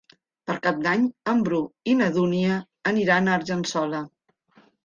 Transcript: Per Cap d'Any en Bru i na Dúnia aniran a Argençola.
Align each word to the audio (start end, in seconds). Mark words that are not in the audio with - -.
Per 0.51 0.53
Cap 0.63 0.79
d'Any 0.85 1.03
en 1.33 1.43
Bru 1.49 1.59
i 1.93 1.95
na 2.01 2.09
Dúnia 2.17 2.57
aniran 2.93 3.29
a 3.33 3.39
Argençola. 3.41 4.05